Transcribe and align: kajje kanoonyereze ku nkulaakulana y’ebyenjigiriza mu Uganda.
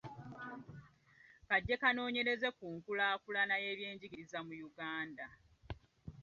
kajje 1.47 1.75
kanoonyereze 1.81 2.47
ku 2.57 2.65
nkulaakulana 2.75 3.55
y’ebyenjigiriza 3.63 4.37
mu 4.47 4.53
Uganda. 4.69 5.25